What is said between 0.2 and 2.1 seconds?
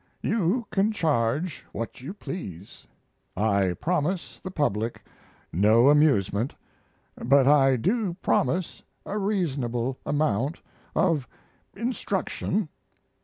You can charge what